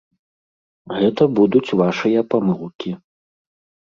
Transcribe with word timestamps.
Гэта 1.01 1.23
будуць 1.41 1.75
вашыя 1.81 2.19
памылкі. 2.31 2.91